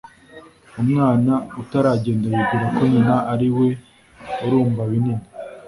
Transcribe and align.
Umwana 0.81 1.33
utaragenda 1.61 2.25
yibwira 2.33 2.67
ko 2.75 2.81
nyina 2.91 3.15
ariwe 3.33 3.67
urumba 4.45 4.81
binini. 4.91 5.25